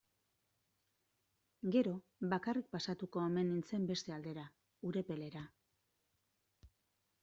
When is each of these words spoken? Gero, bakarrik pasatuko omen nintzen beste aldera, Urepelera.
Gero, 1.75 1.93
bakarrik 2.33 2.71
pasatuko 2.77 3.23
omen 3.27 3.53
nintzen 3.53 3.87
beste 3.93 4.19
aldera, 4.19 4.51
Urepelera. 4.93 5.49